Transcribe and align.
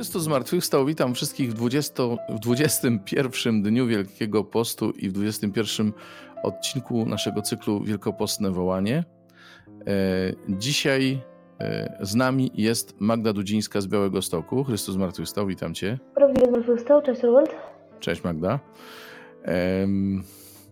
Chrystus 0.00 0.22
zmartwychwstał. 0.22 0.86
Witam 0.86 1.14
wszystkich 1.14 1.50
w, 1.50 1.54
20, 1.54 2.02
w 2.28 2.38
21 2.38 3.62
dniu 3.62 3.86
Wielkiego 3.86 4.44
Postu 4.44 4.90
i 4.90 5.08
w 5.08 5.12
21 5.12 5.92
odcinku 6.42 7.06
naszego 7.06 7.42
cyklu 7.42 7.84
Wielkopostne 7.84 8.50
Wołanie. 8.50 9.04
E, 9.68 9.84
dzisiaj 10.48 11.20
e, 11.60 11.98
z 12.00 12.14
nami 12.14 12.50
jest 12.54 13.00
Magda 13.00 13.32
Dudzińska 13.32 13.80
z 13.80 13.86
Białego 13.86 14.22
Stoku. 14.22 14.64
Chrystus 14.64 14.94
zmartwychwstał, 14.94 15.46
witam 15.46 15.74
Cię. 15.74 15.98
Zmartwychwstał, 16.16 17.02
cześć 17.02 17.22
Robert. 17.22 17.50
Cześć 18.00 18.24
Magda. 18.24 18.60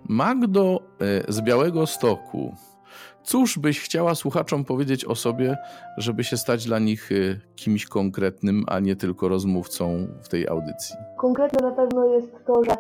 Magdo 0.09 0.83
e, 1.01 1.33
z 1.33 1.41
Białego 1.41 1.87
Stoku. 1.87 2.55
Cóż 3.29 3.59
byś 3.59 3.81
chciała 3.81 4.15
słuchaczom 4.15 4.65
powiedzieć 4.65 5.05
o 5.05 5.15
sobie, 5.15 5.57
żeby 5.97 6.25
się 6.25 6.37
stać 6.37 6.65
dla 6.65 6.79
nich 6.79 7.13
y, 7.13 7.41
kimś 7.57 7.87
konkretnym, 7.87 8.65
a 8.67 8.81
nie 8.81 8.97
tylko 8.97 9.29
rozmówcą 9.29 10.07
w 10.23 10.29
tej 10.29 10.49
audycji? 10.49 10.97
Konkretne 11.17 11.69
na 11.69 11.75
pewno 11.75 12.05
jest 12.05 12.45
to, 12.47 12.65
że 12.65 12.73
y, 12.73 12.77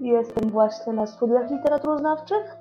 jestem 0.00 0.50
właśnie 0.50 0.92
na 0.92 1.06
studiach 1.06 1.50
literaturoznawczych, 1.50 2.56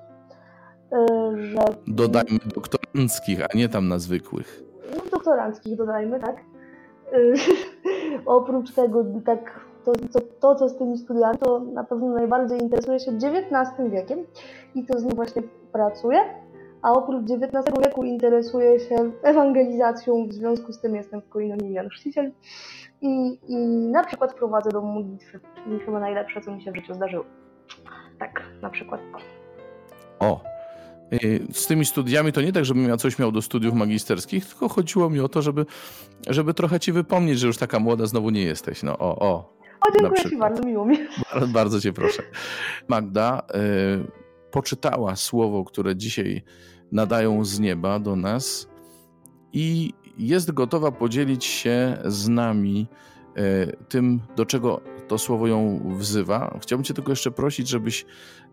y, 0.93 1.52
że... 1.52 1.62
Dodajmy 1.88 2.40
doktoranckich, 2.55 3.41
a 3.41 3.57
nie 3.57 3.70
tam 3.70 3.88
na 3.88 3.99
zwykłych. 3.99 4.63
No, 4.95 5.02
doktoranckich 5.12 5.76
dodajmy, 5.76 6.20
tak. 6.20 6.35
Oprócz 8.26 8.71
tego, 8.71 9.05
tak, 9.26 9.59
to, 9.85 9.91
to, 10.13 10.20
to, 10.40 10.55
co 10.55 10.70
z 10.70 10.77
tymi 10.77 10.98
studiami, 10.98 11.38
to 11.38 11.59
na 11.59 11.84
pewno 11.84 12.07
najbardziej 12.07 12.62
interesuje 12.62 12.99
się 12.99 13.12
XIX 13.12 13.91
wiekiem 13.91 14.20
i 14.76 14.85
to 14.85 14.99
z 14.99 15.04
nim 15.04 15.16
właśnie 15.16 15.41
pracuję 15.71 16.20
a 16.82 16.92
oprócz 16.92 17.24
XIX 17.32 17.66
wieku 17.84 18.04
interesuję 18.04 18.80
się 18.80 19.12
ewangelizacją, 19.24 20.27
w 20.27 20.34
związku 20.34 20.74
z 20.74 20.80
tym 20.80 20.96
jestem 20.96 21.21
w 21.21 21.30
koinonii 21.30 21.90
chrzciciel 21.90 22.32
i, 23.02 23.40
i 23.48 23.55
na 23.91 24.04
przykład 24.04 24.34
prowadzę 24.34 24.70
do 24.70 24.82
modlitwy, 24.82 25.40
czyli 25.63 25.80
chyba 25.80 25.99
najlepsze, 25.99 26.41
co 26.41 26.52
mi 26.52 26.63
się 26.63 26.71
w 26.71 26.76
życiu 26.76 26.94
zdarzyło. 26.94 27.26
Tak, 28.20 28.44
na 28.62 28.70
przykład. 28.70 29.02
O, 30.20 30.41
y, 31.13 31.48
z 31.52 31.68
tymi 31.68 31.86
studiami 31.86 32.32
to 32.32 32.41
nie 32.41 32.54
tak, 32.54 32.66
żebym 32.66 32.88
ja 32.88 32.98
coś 32.98 33.20
miał 33.20 33.32
do 33.32 33.41
studiów 33.41 33.74
magisterskich, 33.74 34.46
tylko 34.46 34.70
chodziło 34.70 35.10
mi 35.10 35.20
o 35.20 35.30
to, 35.30 35.41
żeby, 35.41 35.66
żeby 36.27 36.54
trochę 36.54 36.80
ci 36.80 36.91
wypomnieć, 36.91 37.40
że 37.40 37.48
już 37.48 37.58
taka 37.58 37.80
młoda 37.80 38.05
znowu 38.05 38.30
nie 38.30 38.41
jesteś. 38.41 38.84
No, 38.84 38.98
o, 38.98 39.20
o. 39.20 39.60
O, 39.82 39.91
dziękuję 39.99 40.30
ci 40.30 40.38
bardzo, 40.38 40.64
miło 40.64 40.86
mi. 40.86 40.98
Bardzo, 41.34 41.48
bardzo 41.48 41.82
cię 41.82 41.93
proszę. 41.93 42.24
Magda, 42.88 43.41
y 43.55 44.18
poczytała 44.52 45.16
słowo, 45.16 45.64
które 45.64 45.96
dzisiaj 45.96 46.44
nadają 46.92 47.46
z 47.46 47.60
nieba 47.60 48.00
do 48.00 48.16
nas 48.16 48.68
i 49.54 49.94
jest 50.18 50.52
gotowa 50.52 50.92
podzielić 50.92 51.46
się 51.46 51.98
z 52.05 52.30
nami 52.30 52.88
e, 53.36 53.68
tym, 53.68 54.20
do 54.36 54.46
czego 54.46 54.82
to 55.08 55.18
słowo 55.18 55.48
ją 55.48 55.80
wzywa. 55.98 56.58
Chciałbym 56.62 56.84
Cię 56.84 56.94
tylko 56.94 57.12
jeszcze 57.12 57.32
prosić, 57.32 57.68
żebyś 57.68 58.05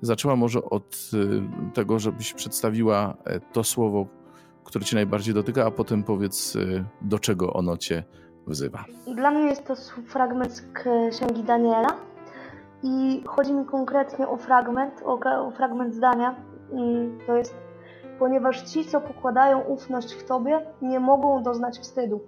zaczęła 0.02 0.36
może 0.36 0.64
od 0.64 1.10
e, 1.14 1.72
tego, 1.72 1.98
żebyś 1.98 2.32
przedstawiła 2.32 3.16
e, 3.24 3.40
to 3.40 3.64
słowo, 3.64 4.06
które 4.64 4.84
Cię 4.84 4.96
najbardziej 4.96 5.34
dotyka, 5.34 5.66
a 5.66 5.70
potem 5.70 6.02
powiedz, 6.02 6.56
do 7.02 7.18
czego 7.18 7.52
ono 7.52 7.76
Cię 7.76 8.04
wzywa. 8.46 8.84
Dla 9.14 9.30
mnie 9.30 9.44
jest 9.44 9.66
to 9.66 9.74
fragment 10.06 10.52
z 10.52 10.62
Księgi 11.10 11.44
Daniela 11.44 12.15
i 12.82 13.22
chodzi 13.26 13.54
mi 13.54 13.64
konkretnie 13.64 14.28
o 14.28 14.36
fragment, 14.36 15.02
o, 15.04 15.20
o 15.46 15.50
fragment 15.50 15.94
zdania. 15.94 16.34
To 17.26 17.36
jest, 17.36 17.54
ponieważ 18.18 18.62
ci, 18.62 18.84
co 18.84 19.00
pokładają 19.00 19.60
ufność 19.60 20.14
w 20.14 20.24
Tobie, 20.24 20.60
nie 20.82 21.00
mogą 21.00 21.42
doznać 21.42 21.78
wstydu. 21.78 22.20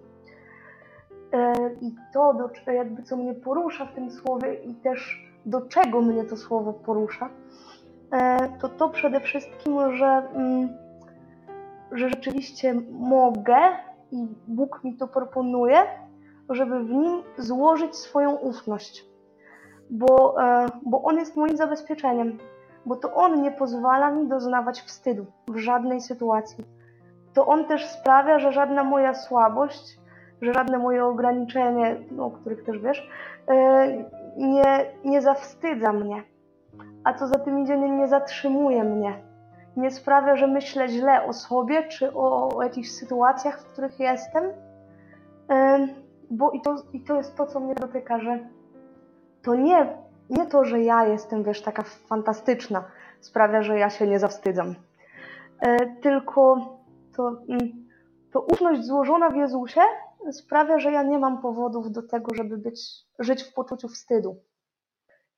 E, 1.33 1.53
I 1.81 1.95
to, 2.12 2.34
do, 2.34 2.72
jakby 2.72 3.03
co 3.03 3.17
mnie 3.17 3.34
porusza 3.34 3.87
w 3.87 3.95
tym 3.95 4.11
słowie 4.11 4.55
i 4.55 4.75
też 4.75 5.28
do 5.47 5.61
czego 5.61 6.00
mnie 6.00 6.25
to 6.25 6.37
słowo 6.37 6.72
porusza, 6.72 7.31
e, 8.12 8.37
to 8.59 8.69
to 8.69 8.89
przede 8.89 9.21
wszystkim, 9.21 9.97
że, 9.97 10.06
mm, 10.34 10.69
że 11.93 12.09
rzeczywiście 12.09 12.75
mogę 12.91 13.59
i 14.12 14.27
Bóg 14.47 14.84
mi 14.84 14.97
to 14.97 15.09
proponuje, 15.09 15.78
żeby 16.49 16.84
w 16.84 16.91
nim 16.91 17.22
złożyć 17.39 17.97
swoją 17.97 18.37
ufność 18.37 19.09
bo, 19.91 20.43
e, 20.43 20.66
bo 20.87 21.03
on 21.03 21.16
jest 21.16 21.37
moim 21.37 21.56
zabezpieczeniem, 21.56 22.38
bo 22.87 22.97
to 22.97 23.15
on 23.15 23.43
nie 23.43 23.50
pozwala 23.50 24.10
mi 24.10 24.28
doznawać 24.28 24.81
wstydu 24.81 25.26
w 25.49 25.56
żadnej 25.56 26.00
sytuacji. 26.00 26.65
To 27.34 27.47
on 27.47 27.65
też 27.65 27.88
sprawia, 27.88 28.38
że 28.38 28.53
żadna 28.53 28.84
moja 28.84 29.15
słabość, 29.15 29.98
że 30.43 30.54
żadne 30.54 30.78
moje 30.78 31.04
ograniczenie, 31.04 31.97
no, 32.10 32.27
o 32.27 32.31
których 32.31 32.65
też 32.65 32.78
wiesz, 32.78 33.10
e, 33.48 33.87
nie, 34.37 34.87
nie 35.04 35.22
zawstydza 35.22 35.93
mnie. 35.93 36.22
A 37.04 37.15
co 37.15 37.27
za 37.27 37.38
tym 37.38 37.59
idzie, 37.59 37.78
nie 37.78 38.09
zatrzymuje 38.09 38.84
mnie. 38.84 39.22
Nie 39.77 39.91
sprawia, 39.91 40.37
że 40.37 40.47
myślę 40.47 40.88
źle 40.88 41.25
o 41.25 41.32
sobie 41.32 41.82
czy 41.82 42.15
o, 42.15 42.56
o 42.56 42.62
jakichś 42.62 42.91
sytuacjach, 42.91 43.60
w 43.60 43.72
których 43.72 44.00
jestem. 44.00 44.44
E, 45.50 45.87
bo 46.31 46.50
i 46.50 46.60
to, 46.60 46.77
i 46.93 47.00
to 47.00 47.16
jest 47.16 47.37
to, 47.37 47.47
co 47.47 47.60
mnie 47.60 47.75
dotyka, 47.75 48.19
że 48.19 48.38
to 49.48 49.54
nie, 49.54 49.97
nie 50.31 50.47
to, 50.47 50.64
że 50.64 50.82
ja 50.82 51.06
jestem, 51.06 51.44
wiesz, 51.44 51.62
taka 51.62 51.82
fantastyczna, 51.82 52.84
sprawia, 53.20 53.62
że 53.62 53.78
ja 53.78 53.91
się 53.91 54.06
nie 54.06 54.19
zawstydzam. 54.19 54.75
E, 55.60 55.86
tylko 55.86 56.56
to, 57.16 57.28
mm, 57.48 57.86
to 58.32 58.41
ufność 58.41 58.84
złożona 58.84 59.31
w 59.31 59.36
Jezusie 59.36 59.81
sprawia, 60.32 60.78
że 60.78 60.92
ja 60.92 61.03
nie 61.03 61.19
mam 61.19 61.42
powodów 61.42 61.92
do 61.92 62.03
tego, 62.03 62.34
żeby 62.34 62.59
być, 62.59 62.81
żyć 63.19 63.42
w 63.42 63.54
poczuciu 63.54 63.88
wstydu. 63.88 64.36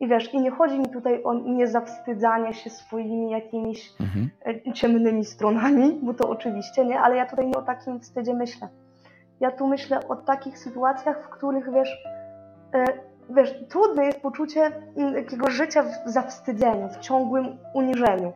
I 0.00 0.08
wiesz, 0.08 0.34
i 0.34 0.40
nie 0.40 0.50
chodzi 0.50 0.78
mi 0.78 0.88
tutaj 0.88 1.22
o 1.22 1.34
niezawstydzanie 1.34 2.54
się 2.54 2.70
swoimi 2.70 3.30
jakimiś 3.30 3.92
mhm. 4.00 4.30
E, 4.68 4.72
ciemnymi 4.72 5.24
stronami, 5.24 6.00
bo 6.02 6.14
to 6.14 6.30
oczywiście 6.30 6.84
nie, 6.84 7.00
ale 7.00 7.16
ja 7.16 7.26
tutaj 7.26 7.46
nie 7.46 7.56
o 7.56 7.62
takim 7.62 8.00
wstydzie 8.00 8.34
myślę. 8.34 8.68
Ja 9.40 9.50
tu 9.50 9.66
myślę 9.66 10.08
o 10.08 10.16
takich 10.16 10.58
sytuacjach, 10.58 11.24
w 11.24 11.28
których 11.28 11.72
wiesz, 11.72 12.04
e, 12.74 13.09
wiesz, 13.36 13.54
trudne 13.68 14.04
jest 14.04 14.20
poczucie 14.20 14.72
mm, 14.96 15.24
takiego 15.24 15.50
życia 15.50 15.82
w 15.82 16.10
zawstydzeniu, 16.10 16.88
w 16.88 16.98
ciągłym 16.98 17.58
uniżeniu. 17.74 18.32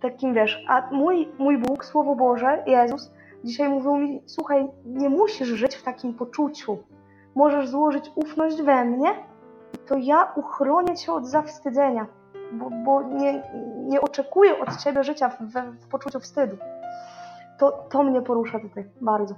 Takim, 0.00 0.34
wiesz, 0.34 0.64
a 0.68 0.88
mój, 0.90 1.28
mój 1.38 1.58
Bóg, 1.58 1.84
Słowo 1.84 2.14
Boże, 2.14 2.62
Jezus, 2.66 3.10
dzisiaj 3.44 3.68
mówił 3.68 3.96
mi, 3.96 4.22
słuchaj, 4.26 4.68
nie 4.84 5.08
musisz 5.08 5.48
żyć 5.48 5.76
w 5.76 5.82
takim 5.82 6.14
poczuciu. 6.14 6.78
Możesz 7.34 7.68
złożyć 7.68 8.10
ufność 8.14 8.62
we 8.62 8.84
mnie, 8.84 9.08
to 9.86 9.96
ja 9.96 10.32
uchronię 10.36 10.96
cię 10.96 11.12
od 11.12 11.26
zawstydzenia, 11.26 12.06
bo, 12.52 12.70
bo 12.84 13.02
nie, 13.02 13.42
nie 13.86 14.00
oczekuję 14.00 14.60
od 14.60 14.76
ciebie 14.76 15.04
życia 15.04 15.28
w, 15.28 15.38
w, 15.80 15.88
poczuciu 15.88 16.20
wstydu. 16.20 16.56
To, 17.58 17.72
to 17.90 18.02
mnie 18.02 18.22
porusza 18.22 18.60
tutaj 18.60 18.84
bardzo. 19.00 19.34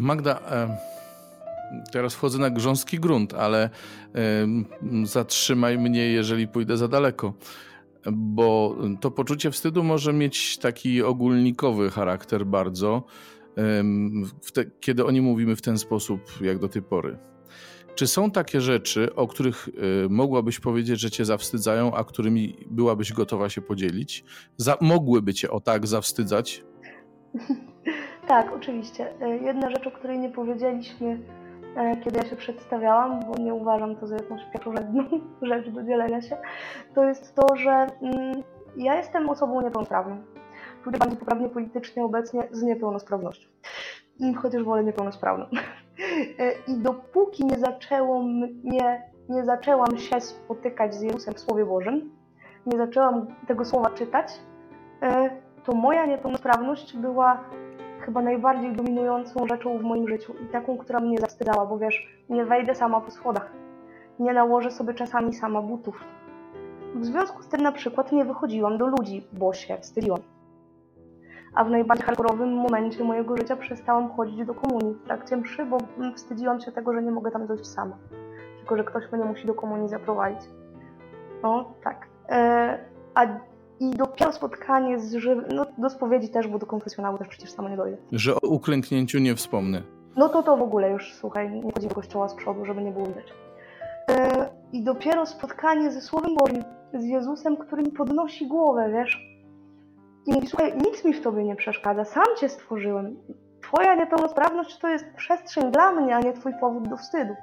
Magda, 0.00 0.40
e, 0.50 0.76
teraz 1.92 2.14
wchodzę 2.14 2.38
na 2.38 2.50
grząski 2.50 3.00
grunt, 3.00 3.34
ale 3.34 3.64
e, 3.64 3.70
zatrzymaj 5.04 5.78
mnie, 5.78 6.10
jeżeli 6.10 6.48
pójdę 6.48 6.76
za 6.76 6.88
daleko. 6.88 7.34
Bo 8.12 8.76
to 9.00 9.10
poczucie 9.10 9.50
wstydu 9.50 9.84
może 9.84 10.12
mieć 10.12 10.58
taki 10.58 11.02
ogólnikowy 11.02 11.90
charakter 11.90 12.46
bardzo, 12.46 13.04
te, 14.52 14.64
kiedy 14.80 15.04
o 15.04 15.10
nim 15.10 15.24
mówimy 15.24 15.56
w 15.56 15.62
ten 15.62 15.78
sposób, 15.78 16.20
jak 16.40 16.58
do 16.58 16.68
tej 16.68 16.82
pory. 16.82 17.18
Czy 17.94 18.06
są 18.06 18.30
takie 18.30 18.60
rzeczy, 18.60 19.14
o 19.14 19.26
których 19.26 19.68
e, 19.68 20.08
mogłabyś 20.08 20.60
powiedzieć, 20.60 21.00
że 21.00 21.10
cię 21.10 21.24
zawstydzają, 21.24 21.94
a 21.94 22.04
którymi 22.04 22.66
byłabyś 22.70 23.12
gotowa 23.12 23.48
się 23.48 23.60
podzielić? 23.62 24.24
Za, 24.56 24.76
mogłyby 24.80 25.34
cię 25.34 25.50
o 25.50 25.60
tak 25.60 25.86
zawstydzać? 25.86 26.64
Tak, 28.30 28.52
oczywiście. 28.52 29.20
E, 29.20 29.36
jedna 29.36 29.70
rzecz, 29.70 29.86
o 29.86 29.90
której 29.90 30.18
nie 30.18 30.30
powiedzieliśmy, 30.30 31.18
e, 31.76 31.96
kiedy 31.96 32.18
ja 32.18 32.24
się 32.24 32.36
przedstawiałam, 32.36 33.20
bo 33.20 33.42
nie 33.42 33.54
uważam 33.54 33.96
to 33.96 34.06
za 34.06 34.16
jakąś 34.16 34.44
pierwszorzędną 34.52 35.04
rzecz 35.42 35.68
do 35.68 35.82
dzielenia 35.82 36.22
się, 36.22 36.36
to 36.94 37.04
jest 37.04 37.34
to, 37.34 37.56
że 37.56 37.70
mm, 38.02 38.42
ja 38.76 38.96
jestem 38.96 39.28
osobą 39.28 39.62
niepełnosprawną. 39.62 40.16
Ludzie 40.86 40.98
bardziej 40.98 41.18
poprawnie 41.18 41.48
politycznie 41.48 42.04
obecnie 42.04 42.48
z 42.50 42.62
niepełnosprawnością. 42.62 43.48
Chociaż 44.36 44.62
wolę 44.62 44.84
niepełnosprawną. 44.84 45.44
E, 46.38 46.52
I 46.68 46.76
dopóki 46.76 47.44
nie, 47.44 47.58
zaczęło 47.58 48.22
mnie, 48.22 49.02
nie 49.28 49.44
zaczęłam 49.44 49.98
się 49.98 50.20
spotykać 50.20 50.94
z 50.94 51.02
Jezusem 51.02 51.34
w 51.34 51.40
Słowie 51.40 51.64
Bożym, 51.64 52.10
nie 52.66 52.78
zaczęłam 52.78 53.26
tego 53.46 53.64
słowa 53.64 53.90
czytać, 53.90 54.32
to 55.64 55.72
moja 55.72 56.06
niepełnosprawność 56.06 56.96
była 56.96 57.44
chyba 58.10 58.22
najbardziej 58.22 58.72
dominującą 58.72 59.46
rzeczą 59.46 59.78
w 59.78 59.82
moim 59.82 60.08
życiu 60.08 60.34
i 60.44 60.46
taką, 60.46 60.78
która 60.78 61.00
mnie 61.00 61.18
zawstydzała, 61.18 61.66
bo 61.66 61.78
wiesz, 61.78 62.08
nie 62.28 62.44
wejdę 62.44 62.74
sama 62.74 63.00
po 63.00 63.10
schodach, 63.10 63.52
nie 64.18 64.32
nałożę 64.32 64.70
sobie 64.70 64.94
czasami 64.94 65.34
sama 65.34 65.62
butów. 65.62 66.04
W 66.94 67.04
związku 67.04 67.42
z 67.42 67.48
tym 67.48 67.60
na 67.60 67.72
przykład 67.72 68.12
nie 68.12 68.24
wychodziłam 68.24 68.78
do 68.78 68.86
ludzi, 68.86 69.26
bo 69.32 69.52
się 69.52 69.78
wstydziłam. 69.78 70.20
a 71.54 71.64
w 71.64 71.70
najbardziej 71.70 72.06
hardkorowym 72.06 72.54
momencie 72.54 73.04
mojego 73.04 73.36
życia 73.36 73.56
przestałam 73.56 74.10
chodzić 74.10 74.46
do 74.46 74.54
komunii 74.54 74.94
w 74.94 75.04
trakcie 75.04 75.36
mszy, 75.36 75.64
bo 75.64 75.78
wstydziłam 76.14 76.60
się 76.60 76.72
tego, 76.72 76.92
że 76.92 77.02
nie 77.02 77.10
mogę 77.10 77.30
tam 77.30 77.46
dojść 77.46 77.66
sama. 77.66 77.96
Tylko, 78.58 78.76
że 78.76 78.84
ktoś 78.84 79.12
mnie 79.12 79.24
musi 79.24 79.46
do 79.46 79.54
komunii 79.54 79.88
zaprowadzić. 79.88 80.50
No, 81.42 81.64
tak. 81.84 82.06
E, 82.28 82.78
a 83.14 83.26
i 83.80 83.90
dopiero 83.90 84.32
spotkanie 84.32 84.98
z 84.98 85.14
żywym, 85.14 85.44
no 85.54 85.66
do 85.78 85.90
spowiedzi 85.90 86.28
też, 86.28 86.48
bo 86.48 86.58
do 86.58 86.66
konfesjonału 86.66 87.18
też 87.18 87.28
przecież 87.28 87.50
samo 87.50 87.68
nie 87.68 87.76
dojdę. 87.76 87.96
Że 88.12 88.34
o 88.34 88.48
uklęknięciu 88.48 89.18
nie 89.18 89.34
wspomnę. 89.34 89.82
No 90.16 90.28
to 90.28 90.42
to 90.42 90.56
w 90.56 90.62
ogóle 90.62 90.90
już, 90.90 91.14
słuchaj, 91.14 91.50
nie 91.50 91.72
chodzi 91.72 91.88
do 91.88 91.94
kościoła 91.94 92.28
z 92.28 92.34
przodu, 92.34 92.64
żeby 92.64 92.82
nie 92.82 92.90
było 92.90 93.06
widać. 93.06 93.32
E, 94.10 94.48
I 94.72 94.82
dopiero 94.82 95.26
spotkanie 95.26 95.90
ze 95.90 96.00
Słowem 96.00 96.34
Bożym, 96.34 96.64
z 96.94 97.04
Jezusem, 97.04 97.56
który 97.56 97.82
mi 97.82 97.90
podnosi 97.90 98.46
głowę, 98.46 98.90
wiesz. 98.92 99.26
I 100.26 100.32
mówi, 100.32 100.46
słuchaj, 100.46 100.74
nic 100.76 101.04
mi 101.04 101.14
w 101.14 101.22
tobie 101.22 101.44
nie 101.44 101.56
przeszkadza, 101.56 102.04
sam 102.04 102.24
cię 102.38 102.48
stworzyłem. 102.48 103.16
Twoja 103.62 103.94
niepełnosprawność 103.94 104.78
to 104.78 104.88
jest 104.88 105.04
przestrzeń 105.16 105.72
dla 105.72 105.92
mnie, 105.92 106.16
a 106.16 106.20
nie 106.20 106.32
twój 106.32 106.52
powód 106.60 106.88
do 106.88 106.96
wstydu. 106.96 107.34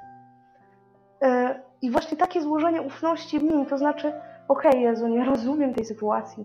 E, 1.22 1.60
I 1.82 1.90
właśnie 1.90 2.16
takie 2.16 2.42
złożenie 2.42 2.82
ufności 2.82 3.38
w 3.38 3.42
nim, 3.42 3.66
to 3.66 3.78
znaczy, 3.78 4.12
okej 4.48 4.70
okay, 4.70 4.80
Jezu, 4.80 5.08
nie 5.08 5.24
rozumiem 5.24 5.74
tej 5.74 5.84
sytuacji. 5.84 6.44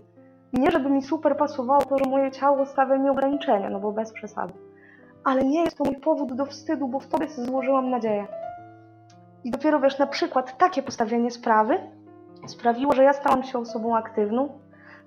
Nie, 0.54 0.72
żeby 0.72 0.90
mi 0.90 1.02
super 1.02 1.38
pasowało 1.38 1.82
to, 1.82 1.98
że 1.98 2.10
moje 2.10 2.32
ciało 2.32 2.66
stawia 2.66 2.98
mi 2.98 3.10
ograniczenia, 3.10 3.70
no 3.70 3.80
bo 3.80 3.92
bez 3.92 4.14
przesady. 4.14 4.54
Ale 5.24 5.44
nie 5.44 5.64
jest 5.64 5.78
to 5.78 5.84
mój 5.84 5.96
powód 5.96 6.34
do 6.34 6.46
wstydu, 6.46 6.88
bo 6.88 7.00
w 7.00 7.08
Tobie 7.08 7.28
złożyłam 7.28 7.90
nadzieję. 7.90 8.28
I 9.44 9.52
dopiero, 9.52 9.80
wiesz, 9.80 10.00
na 10.00 10.08
przykład 10.08 10.58
takie 10.58 10.84
postawienie 10.84 11.32
sprawy 11.32 11.78
sprawiło, 12.48 12.94
że 12.94 13.04
ja 13.04 13.14
stałam 13.14 13.44
się 13.44 13.60
osobą 13.60 13.98
aktywną, 13.98 14.50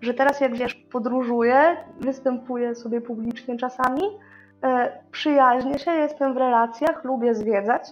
że 0.01 0.15
teraz 0.15 0.41
jak 0.41 0.57
wiesz, 0.57 0.75
podróżuję, 0.75 1.77
występuję 2.01 2.75
sobie 2.75 3.01
publicznie 3.01 3.57
czasami, 3.57 4.03
e, 4.65 5.03
się, 5.79 5.91
jestem 5.91 6.35
w 6.35 6.37
relacjach, 6.37 7.05
lubię 7.05 7.35
zwiedzać. 7.35 7.83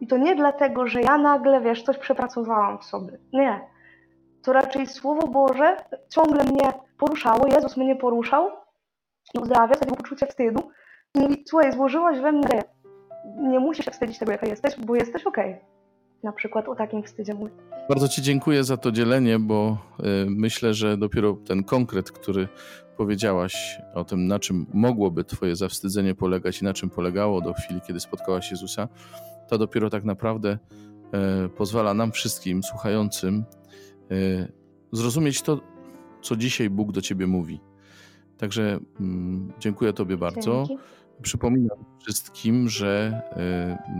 I 0.00 0.06
to 0.06 0.16
nie 0.16 0.36
dlatego, 0.36 0.86
że 0.86 1.00
ja 1.00 1.18
nagle, 1.18 1.60
wiesz, 1.60 1.82
coś 1.82 1.98
przepracowałam 1.98 2.78
w 2.78 2.84
sobie. 2.84 3.18
Nie. 3.32 3.73
To 4.44 4.52
raczej 4.52 4.86
Słowo 4.86 5.28
Boże 5.28 5.76
ciągle 6.08 6.44
mnie 6.44 6.72
poruszało, 6.98 7.46
Jezus 7.46 7.76
mnie 7.76 7.96
poruszał 7.96 8.50
i 9.34 9.38
uzdrawia 9.38 9.74
z 9.74 9.78
tego 9.78 9.96
poczucia 9.96 10.26
wstydu. 10.26 10.70
I 11.14 11.20
mówi, 11.20 11.44
słuchaj, 11.48 11.72
złożyłaś 11.72 12.20
we 12.20 12.32
mnie, 12.32 12.62
nie 13.38 13.60
musisz 13.60 13.84
się 13.84 13.90
wstydzić 13.90 14.18
tego, 14.18 14.32
jaka 14.32 14.46
jesteś, 14.46 14.76
bo 14.86 14.94
jesteś 14.94 15.26
okej. 15.26 15.50
Okay. 15.50 15.64
Na 16.22 16.32
przykład 16.32 16.68
o 16.68 16.74
takim 16.74 17.02
wstydzie 17.02 17.34
mówię. 17.34 17.52
Bardzo 17.88 18.08
Ci 18.08 18.22
dziękuję 18.22 18.64
za 18.64 18.76
to 18.76 18.92
dzielenie, 18.92 19.38
bo 19.38 19.78
y, 20.00 20.04
myślę, 20.28 20.74
że 20.74 20.96
dopiero 20.96 21.36
ten 21.48 21.64
konkret, 21.64 22.12
który 22.12 22.48
powiedziałaś 22.96 23.78
o 23.94 24.04
tym, 24.04 24.26
na 24.26 24.38
czym 24.38 24.66
mogłoby 24.74 25.24
Twoje 25.24 25.56
zawstydzenie 25.56 26.14
polegać 26.14 26.62
i 26.62 26.64
na 26.64 26.74
czym 26.74 26.90
polegało 26.90 27.40
do 27.40 27.54
chwili, 27.54 27.80
kiedy 27.86 28.00
spotkałaś 28.00 28.50
Jezusa, 28.50 28.88
to 29.48 29.58
dopiero 29.58 29.90
tak 29.90 30.04
naprawdę 30.04 30.58
y, 31.44 31.48
pozwala 31.48 31.94
nam 31.94 32.12
wszystkim 32.12 32.62
słuchającym 32.62 33.44
zrozumieć 34.92 35.42
to, 35.42 35.60
co 36.22 36.36
dzisiaj 36.36 36.70
Bóg 36.70 36.92
do 36.92 37.00
Ciebie 37.00 37.26
mówi. 37.26 37.60
Także 38.38 38.78
mm, 39.00 39.52
dziękuję 39.58 39.92
Tobie 39.92 40.16
bardzo. 40.16 40.64
Dzięki. 40.68 40.84
Przypominam 41.22 41.84
wszystkim, 42.00 42.68
że 42.68 43.22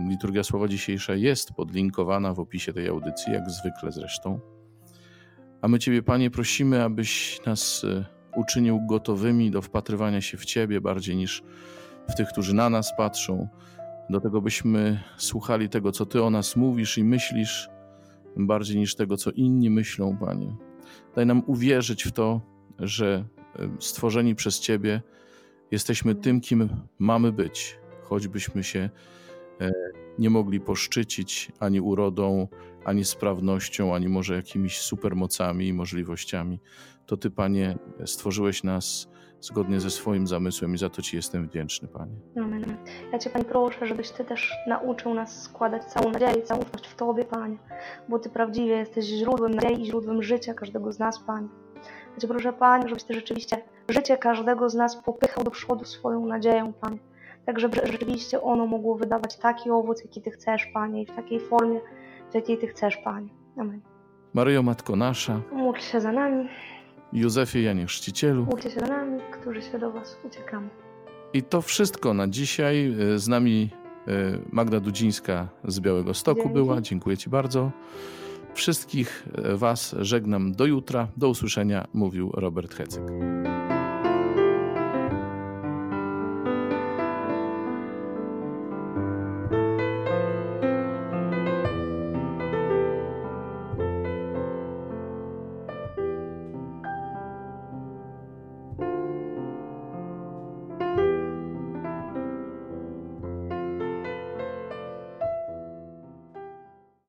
y, 0.07 0.09
liturgia 0.09 0.43
słowa 0.43 0.67
dzisiejsza 0.67 1.15
jest 1.15 1.53
podlinkowana 1.53 2.33
w 2.33 2.39
opisie 2.39 2.73
tej 2.73 2.87
audycji, 2.87 3.33
jak 3.33 3.49
zwykle 3.49 3.91
zresztą. 3.91 4.39
A 5.61 5.67
my 5.67 5.79
Ciebie, 5.79 6.03
Panie, 6.03 6.31
prosimy, 6.31 6.83
abyś 6.83 7.39
nas 7.45 7.83
y, 7.83 8.05
uczynił 8.35 8.81
gotowymi 8.85 9.51
do 9.51 9.61
wpatrywania 9.61 10.21
się 10.21 10.37
w 10.37 10.45
Ciebie 10.45 10.81
bardziej 10.81 11.15
niż 11.15 11.43
w 12.09 12.15
tych, 12.15 12.27
którzy 12.27 12.55
na 12.55 12.69
nas 12.69 12.97
patrzą, 12.97 13.47
do 14.09 14.21
tego 14.21 14.41
byśmy 14.41 15.03
słuchali 15.17 15.69
tego, 15.69 15.91
co 15.91 16.05
Ty 16.05 16.23
o 16.23 16.29
nas 16.29 16.55
mówisz 16.55 16.97
i 16.97 17.03
myślisz, 17.03 17.69
bardziej 18.37 18.77
niż 18.77 18.95
tego, 18.95 19.17
co 19.17 19.31
inni 19.31 19.69
myślą, 19.69 20.17
Panie. 20.17 20.55
Daj 21.15 21.25
nam 21.25 21.43
uwierzyć 21.47 22.03
w 22.03 22.11
to, 22.11 22.41
że 22.79 23.25
y, 23.59 23.69
stworzeni 23.79 24.35
przez 24.35 24.59
Ciebie, 24.59 25.01
Jesteśmy 25.71 26.15
tym, 26.15 26.41
kim 26.41 26.69
mamy 26.99 27.31
być, 27.31 27.79
choćbyśmy 28.01 28.63
się 28.63 28.89
e, 29.61 29.71
nie 30.19 30.29
mogli 30.29 30.59
poszczycić 30.59 31.51
ani 31.59 31.81
urodą, 31.81 32.47
ani 32.85 33.05
sprawnością, 33.05 33.95
ani 33.95 34.07
może 34.07 34.35
jakimiś 34.35 34.77
supermocami 34.77 35.67
i 35.67 35.73
możliwościami. 35.73 36.59
To 37.05 37.17
Ty, 37.17 37.31
Panie, 37.31 37.77
stworzyłeś 38.05 38.63
nas 38.63 39.07
zgodnie 39.41 39.79
ze 39.79 39.89
swoim 39.89 40.27
zamysłem 40.27 40.75
i 40.75 40.77
za 40.77 40.89
to 40.89 41.01
Ci 41.01 41.15
jestem 41.15 41.47
wdzięczny, 41.47 41.87
Panie. 41.87 42.15
Amen. 42.37 42.77
Ja 43.11 43.19
Cię, 43.19 43.29
Panie, 43.29 43.45
proszę, 43.45 43.87
żebyś 43.87 44.11
Ty 44.11 44.25
też 44.25 44.53
nauczył 44.67 45.13
nas 45.13 45.43
składać 45.43 45.83
całą 45.83 46.11
nadzieję, 46.11 46.41
całą 46.41 46.61
ufność 46.61 46.87
w 46.87 46.95
Tobie, 46.95 47.25
Panie, 47.25 47.57
bo 48.09 48.19
Ty 48.19 48.29
prawdziwie 48.29 48.75
jesteś 48.75 49.05
źródłem 49.05 49.53
nadziei 49.53 49.81
i 49.81 49.85
źródłem 49.85 50.23
życia 50.23 50.53
każdego 50.53 50.91
z 50.91 50.99
nas, 50.99 51.19
Panie. 51.19 51.47
Ja 52.13 52.21
Cię 52.21 52.27
proszę, 52.27 52.53
Panie, 52.53 52.89
żebyś 52.89 53.03
Ty 53.03 53.13
rzeczywiście 53.13 53.57
życie 53.89 54.17
każdego 54.17 54.69
z 54.69 54.75
nas 54.75 54.95
popychał 55.03 55.43
do 55.43 55.51
przodu 55.51 55.85
swoją 55.85 56.25
nadzieją, 56.25 56.73
Panie. 56.73 56.97
Tak, 57.45 57.59
żeby 57.59 57.81
rzeczywiście 57.83 58.41
ono 58.41 58.67
mogło 58.67 58.95
wydawać 58.95 59.37
taki 59.37 59.71
owoc, 59.71 60.01
jaki 60.03 60.21
Ty 60.21 60.31
chcesz, 60.31 60.65
Panie, 60.65 61.01
i 61.01 61.05
w 61.05 61.15
takiej 61.15 61.39
formie, 61.39 61.79
w 62.31 62.35
jakiej 62.35 62.57
Ty 62.57 62.67
chcesz, 62.67 62.97
Panie. 62.97 63.29
Amen. 63.57 63.81
Maryjo, 64.33 64.63
Matko 64.63 64.95
Nasza, 64.95 65.41
módl 65.51 65.79
się 65.79 66.01
za 66.01 66.11
nami. 66.11 66.49
Józefie 67.13 67.63
Janie 67.63 67.85
Chrzcicielu, 67.85 68.45
módlcie 68.45 68.71
się 68.71 68.81
nami, 68.81 69.19
którzy 69.41 69.61
się 69.61 69.79
do 69.79 69.91
Was 69.91 70.17
uciekamy. 70.23 70.69
I 71.33 71.43
to 71.43 71.61
wszystko 71.61 72.13
na 72.13 72.27
dzisiaj. 72.27 72.95
Z 73.15 73.27
nami 73.27 73.69
e, 74.07 74.11
Magda 74.51 74.79
Dudzińska 74.79 75.47
z 75.63 75.79
Białego 75.79 76.13
Stoku 76.13 76.41
Dzięki. 76.41 76.53
była. 76.53 76.81
Dziękuję 76.81 77.17
Ci 77.17 77.29
bardzo. 77.29 77.71
Wszystkich 78.53 79.27
Was 79.55 79.95
żegnam 79.99 80.51
do 80.51 80.65
jutra. 80.65 81.07
Do 81.17 81.29
usłyszenia, 81.29 81.87
mówił 81.93 82.31
Robert 82.33 82.73
Hecyk. 82.73 83.03